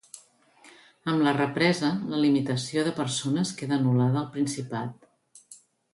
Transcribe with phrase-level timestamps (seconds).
[1.11, 5.59] Amb la represa, la limitació de persones queda anul·lada al Principat.